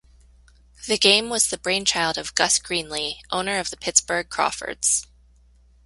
[0.87, 5.05] The game was the brainchild of Gus Greenlee, owner of the Pittsburgh Crawfords.